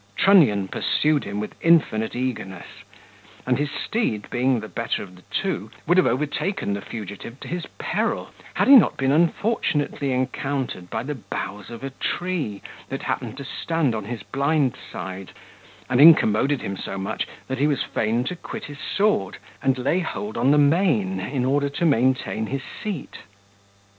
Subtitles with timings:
[0.17, 2.65] Trunnion pursued him with infinite eagerness;
[3.45, 7.47] and his steed being the better of the two, would have overtaken the fugitive to
[7.47, 13.03] his peril, had he not been unfortunately encountered by the boughs of a tree, that
[13.03, 15.33] happened to stand on his blind side,
[15.87, 19.99] and incommoded him so much, that he was fain to quit his sword, and lay
[19.99, 23.19] hold on the mane in order to maintain his seat.